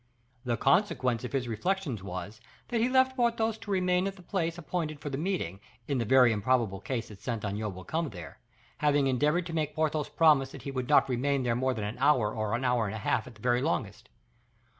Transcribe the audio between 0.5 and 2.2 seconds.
consequence of his reflections